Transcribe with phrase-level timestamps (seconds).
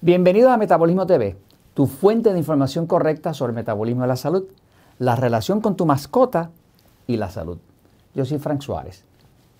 [0.00, 1.36] Bienvenidos a Metabolismo TV,
[1.74, 4.44] tu fuente de información correcta sobre el metabolismo de la salud,
[5.00, 6.52] la relación con tu mascota
[7.08, 7.58] y la salud.
[8.14, 9.04] Yo soy Frank Suárez,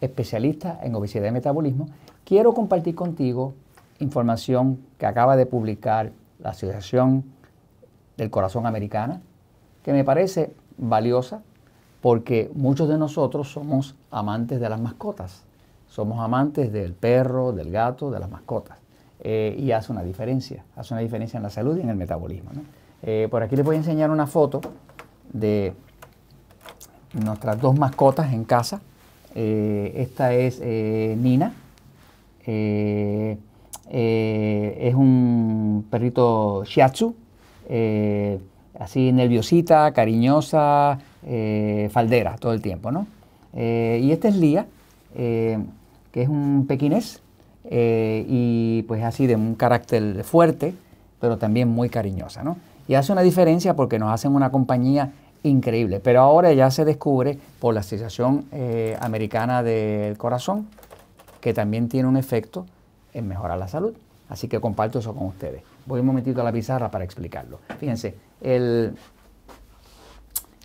[0.00, 1.88] especialista en obesidad y metabolismo.
[2.24, 3.54] Quiero compartir contigo
[3.98, 7.24] información que acaba de publicar la Asociación
[8.16, 9.20] del Corazón Americana,
[9.82, 11.42] que me parece valiosa
[12.00, 15.42] porque muchos de nosotros somos amantes de las mascotas.
[15.88, 18.77] Somos amantes del perro, del gato, de las mascotas.
[19.20, 22.50] Eh, y hace una diferencia, hace una diferencia en la salud y en el metabolismo.
[23.02, 24.60] Eh, por aquí les voy a enseñar una foto
[25.32, 25.72] de
[27.24, 28.80] nuestras dos mascotas en casa.
[29.34, 31.52] Eh, esta es Nina,
[32.46, 33.36] es
[34.94, 37.14] un perrito shiatsu,
[38.78, 40.98] así nerviosita, cariñosa,
[41.90, 42.92] faldera todo el tiempo.
[42.92, 43.06] ¿no?
[43.52, 44.66] y esta es Lía,
[45.14, 45.58] que
[46.12, 47.20] es un pequinés
[47.68, 50.74] eh, y pues así de un carácter fuerte,
[51.20, 52.56] pero también muy cariñosa, ¿no?
[52.88, 57.38] Y hace una diferencia porque nos hacen una compañía increíble, pero ahora ya se descubre
[57.60, 60.66] por la Asociación eh, Americana del Corazón
[61.40, 62.66] que también tiene un efecto
[63.12, 63.94] en mejorar la salud.
[64.28, 65.62] Así que comparto eso con ustedes.
[65.86, 67.60] Voy un momentito a la pizarra para explicarlo.
[67.78, 68.94] Fíjense, el,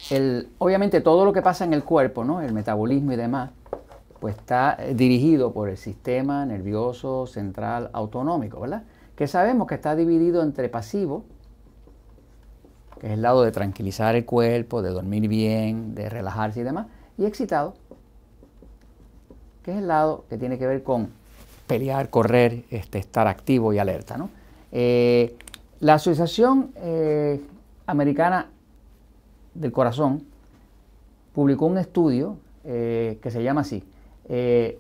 [0.10, 2.42] el, obviamente todo lo que pasa en el cuerpo, ¿no?
[2.42, 3.52] el metabolismo y demás,
[4.24, 8.84] pues está eh, dirigido por el sistema nervioso central autonómico, ¿verdad?
[9.18, 11.26] Que sabemos que está dividido entre pasivo,
[13.02, 16.88] que es el lado de tranquilizar el cuerpo, de dormir bien, de relajarse y demás,
[17.18, 17.74] y excitado,
[19.62, 21.10] que es el lado que tiene que ver con
[21.68, 24.16] pelear, correr, este, estar activo y alerta.
[24.16, 24.30] ¿no?
[24.72, 25.36] Eh,
[25.82, 27.42] la Asociación eh,
[27.88, 28.48] Americana
[29.54, 30.24] del Corazón
[31.34, 33.84] publicó un estudio que se llama así,
[34.30, 34.80] eh,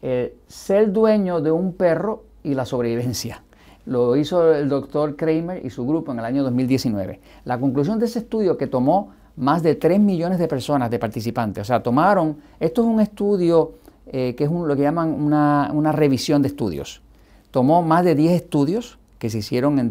[0.00, 3.42] eh, ser dueño de un perro y la sobrevivencia.
[3.86, 7.20] Lo hizo el doctor Kramer y su grupo en el año 2019.
[7.44, 11.62] La conclusión de ese estudio que tomó más de 3 millones de personas, de participantes,
[11.62, 13.74] o sea, tomaron, esto es un estudio
[14.06, 17.02] eh, que es lo que llaman una, revisión de estudios.
[17.50, 19.90] Tomó más de 10 estudios que se hicieron en,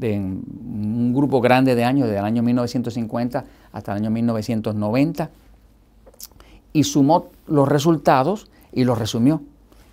[0.00, 5.30] en, un grupo grande de años, desde el año 1950 hasta el año 1990
[6.76, 9.40] y sumó los resultados y los resumió.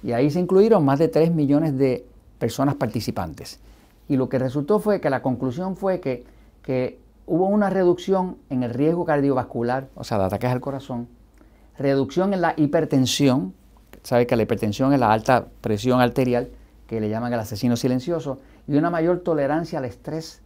[0.04, 2.06] Y ahí se incluyeron más de 3 millones de
[2.40, 3.62] personas participantes.
[4.10, 6.26] Y lo que resultó fue que la conclusión fue que,
[6.62, 11.08] que hubo una reducción en el riesgo cardiovascular, o sea, de ataques al corazón,
[11.78, 13.54] reducción en la hipertensión,
[14.04, 16.50] sabe que la hipertensión es la alta presión arterial,
[16.86, 20.42] que le llaman el asesino silencioso, y una mayor tolerancia al estrés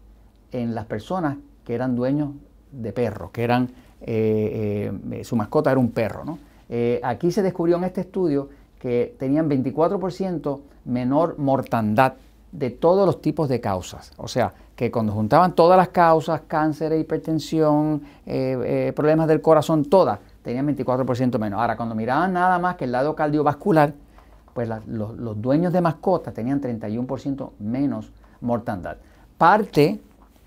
[0.51, 2.29] en las personas que eran dueños
[2.71, 3.69] de perros, que eran
[4.01, 6.23] eh, eh, su mascota era un perro.
[6.23, 6.39] ¿no?
[6.69, 12.13] Eh, aquí se descubrió en este estudio que tenían 24% menor mortandad
[12.51, 14.11] de todos los tipos de causas.
[14.17, 18.03] O sea, que cuando juntaban todas las causas, cáncer, hipertensión,
[18.95, 21.59] problemas del corazón, todas, tenían 24% menos.
[21.59, 23.93] Ahora, cuando miraban nada más que el lado cardiovascular,
[24.53, 28.11] pues los, los, dueños de mascotas tenían 31% menos
[28.41, 28.97] mortandad.
[29.37, 29.99] Parte,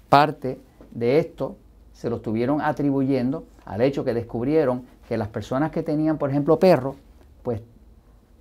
[0.08, 0.60] parte
[0.92, 1.56] de esto
[2.00, 6.58] se lo estuvieron atribuyendo al hecho que descubrieron que las personas que tenían, por ejemplo,
[6.58, 6.96] perros,
[7.42, 7.60] pues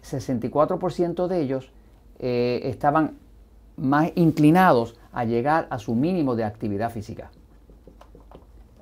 [0.02, 1.70] 64% de ellos
[2.20, 3.18] eh, estaban
[3.76, 7.32] más inclinados a llegar a su mínimo de actividad física.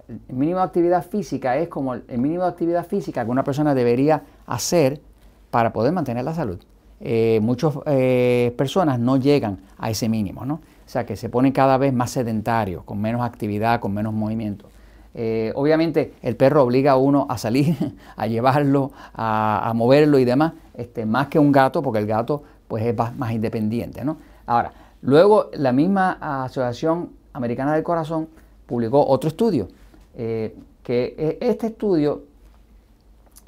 [0.07, 3.73] El mínimo de actividad física es como el mínimo de actividad física que una persona
[3.73, 5.01] debería hacer
[5.49, 6.59] para poder mantener la salud.
[6.99, 10.61] Eh, muchas eh, personas no llegan a ese mínimo, ¿no?
[10.87, 14.69] O sea, que se pone cada vez más sedentario, con menos actividad, con menos movimiento.
[15.13, 17.75] Eh, obviamente el perro obliga a uno a salir,
[18.15, 22.85] a llevarlo, a, moverlo y demás, este, más que un gato, porque el gato pues
[22.85, 24.05] es más, independiente.
[24.05, 24.15] ¿no?
[24.45, 24.71] Ahora,
[25.01, 28.29] luego la misma Asociación Americana del Corazón
[28.65, 29.67] publicó otro estudio,
[30.15, 32.23] eh, que e, este estudio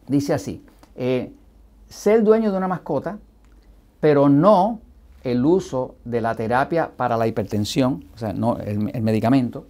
[0.07, 0.61] dice así,
[0.97, 1.31] eh,
[1.87, 3.17] ser dueño de una mascota,
[4.01, 4.81] pero no
[5.23, 9.65] el uso de la terapia para la hipertensión, o sea, no el, medicamento,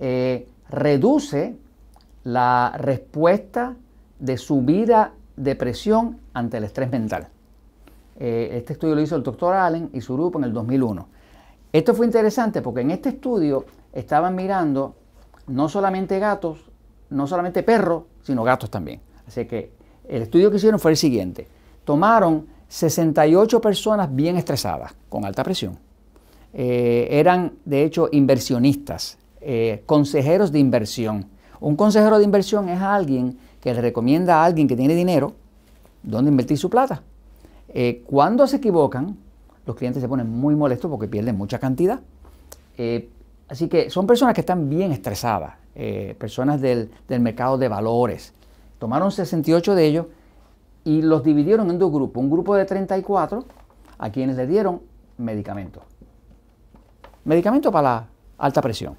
[0.00, 1.56] eh, reduce
[2.24, 3.76] la respuesta
[4.18, 7.28] de subida de presión ante el estrés mental.
[8.18, 11.08] Eh, este estudio lo hizo el doctor Allen y su grupo en el 2001.
[11.72, 14.96] Esto fue interesante porque en este estudio estaban mirando
[15.46, 16.70] no solamente gatos,
[17.10, 19.00] no solamente perros, sino gatos también.
[19.26, 19.72] Así que
[20.08, 21.48] el estudio que hicieron fue el siguiente.
[21.84, 25.78] Tomaron 68 personas bien estresadas, con alta presión.
[26.52, 31.26] Eh, eran, de hecho, inversionistas, eh, consejeros de inversión.
[31.60, 35.34] Un consejero de inversión es alguien que le recomienda a alguien que tiene dinero
[36.02, 37.02] dónde invertir su plata.
[37.68, 39.16] Eh, cuando se equivocan,
[39.66, 42.00] los clientes se ponen muy molestos porque pierden mucha cantidad.
[43.48, 45.54] Así que son personas que están bien estresadas,
[46.18, 48.32] personas del, del, mercado de valores.
[48.78, 50.06] Tomaron 68 de ellos
[50.86, 52.22] y los dividieron en dos grupos.
[52.22, 53.44] Un grupo de 34
[53.98, 54.82] a quienes le dieron
[55.18, 55.82] medicamentos.
[57.24, 58.94] Medicamentos para la alta presión.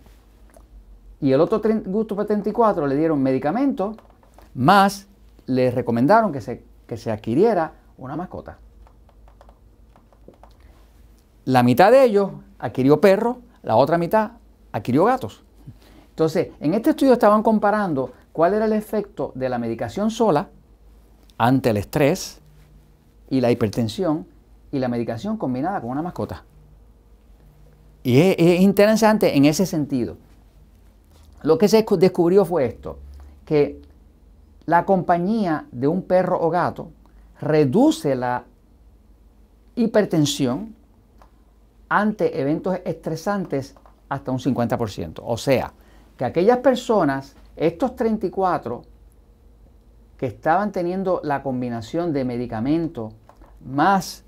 [1.21, 3.95] Y el otro grupo de 34 le dieron medicamentos
[4.53, 5.07] más
[5.45, 8.57] le recomendaron que se, que se adquiriera una mascota.
[11.45, 14.31] La mitad de ellos adquirió perros, la otra mitad
[14.73, 15.45] adquirió gatos.
[16.09, 20.49] Entonces, en este estudio estaban comparando cuál era el efecto de la medicación sola
[21.37, 22.41] ante el estrés
[23.29, 24.25] y la hipertensión
[24.71, 26.43] y la medicación combinada con una mascota.
[28.03, 30.17] Y es, es interesante en ese sentido.
[31.43, 32.99] Lo que se descubrió fue esto,
[33.45, 33.81] que
[34.65, 36.91] la compañía de un perro o gato
[37.39, 38.43] reduce la
[39.75, 40.75] hipertensión
[41.89, 43.75] ante eventos estresantes
[44.09, 45.21] hasta un 50%.
[45.23, 45.71] O sea,
[46.17, 48.83] que aquellas personas, estos 34,
[50.17, 53.13] que estaban teniendo la combinación de medicamento
[53.63, 54.23] más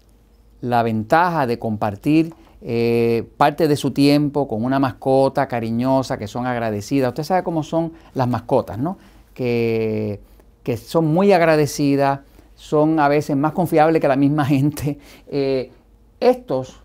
[0.61, 6.45] la ventaja de compartir eh, parte de su tiempo con una mascota cariñosa, que son
[6.45, 7.09] agradecidas.
[7.09, 8.97] Usted sabe cómo son las mascotas, ¿no?
[9.33, 10.19] Que,
[10.63, 12.19] que son muy agradecidas,
[12.55, 14.99] son a veces más confiables que la misma gente.
[15.27, 15.71] Eh,
[16.19, 16.81] estos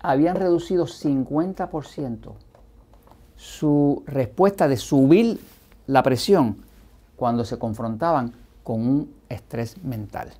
[0.00, 2.32] habían reducido 50%
[3.36, 5.38] su respuesta de subir
[5.86, 6.65] la presión
[7.16, 8.32] cuando se confrontaban
[8.62, 10.30] con un estrés mental.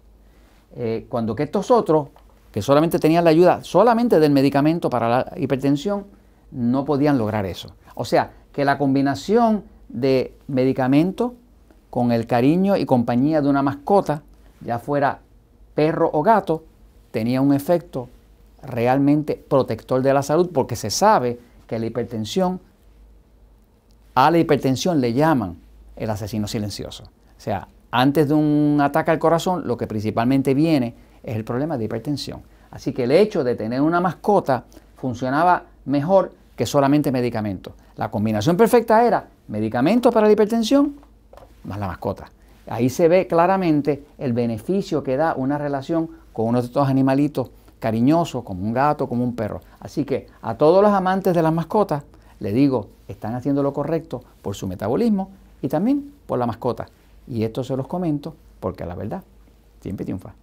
[0.74, 2.08] Eh, cuando que estos otros,
[2.52, 6.06] que solamente tenían la ayuda solamente del medicamento para la hipertensión,
[6.50, 7.74] no podían lograr eso.
[7.94, 11.34] O sea, que la combinación de medicamento
[11.90, 14.22] con el cariño y compañía de una mascota,
[14.60, 15.20] ya fuera
[15.74, 16.64] perro o gato,
[17.10, 18.08] tenía un efecto
[18.62, 22.60] realmente protector de la salud porque se sabe que la hipertensión,
[24.14, 25.56] a la hipertensión le llaman
[25.96, 27.04] el asesino silencioso.
[27.04, 31.78] O sea, antes de un ataque al corazón, lo que principalmente viene es el problema
[31.78, 32.42] de hipertensión.
[32.70, 34.64] Así que el hecho de tener una mascota
[34.96, 37.74] funcionaba mejor que solamente medicamentos.
[37.96, 41.06] La combinación perfecta era medicamentos para la hipertensión
[41.66, 42.30] más la mascota.
[42.68, 47.50] Ahí se ve claramente el beneficio que da una relación con uno de estos animalitos
[47.78, 49.60] cariñosos, como un gato, como un perro.
[49.80, 52.02] Así que a todos los amantes de las mascotas,
[52.40, 55.30] le digo, están haciendo lo correcto por su metabolismo
[55.62, 56.86] y también por la mascota.
[57.26, 59.22] Y esto se los comento porque la verdad
[59.80, 60.34] siempre triunfa.